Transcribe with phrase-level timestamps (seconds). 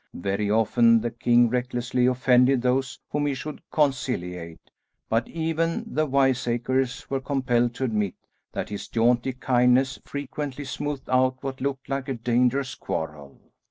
[0.15, 4.71] Very often the king recklessly offended those whom he should conciliate,
[5.09, 8.15] but even the wiseacres were compelled to admit
[8.51, 13.37] that his jaunty kindness frequently smoothed out what looked like a dangerous quarrel.